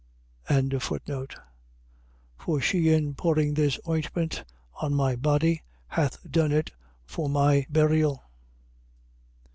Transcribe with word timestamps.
26:12. 0.49 1.35
For 2.35 2.59
she 2.59 2.89
in 2.91 3.13
pouring 3.13 3.53
this 3.53 3.79
ointment 3.87 4.43
on 4.81 4.95
my 4.95 5.15
body 5.15 5.61
hath 5.89 6.17
done 6.31 6.51
it 6.51 6.71
for 7.05 7.29
my 7.29 7.67
burial. 7.69 8.23